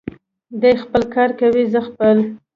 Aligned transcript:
دی 0.61 0.71
خپل 0.83 1.01
کار 1.13 1.29
کوي، 1.39 1.63
زه 1.73 1.79
خپل. 1.89 2.17